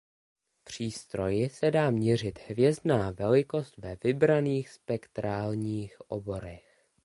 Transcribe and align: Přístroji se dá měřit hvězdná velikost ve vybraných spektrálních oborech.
Přístroji 0.63 1.49
se 1.49 1.71
dá 1.71 1.89
měřit 1.91 2.39
hvězdná 2.49 3.11
velikost 3.11 3.77
ve 3.77 3.97
vybraných 4.03 4.69
spektrálních 4.69 6.01
oborech. 6.01 6.85